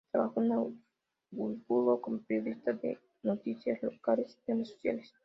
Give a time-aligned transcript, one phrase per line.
[0.11, 0.75] Trabajó en
[1.31, 5.13] Augsburgo como periodista de noticias locales y temas sociales.